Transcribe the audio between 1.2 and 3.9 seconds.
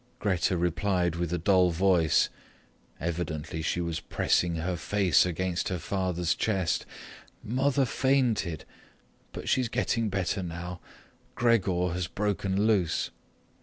a dull voice; evidently she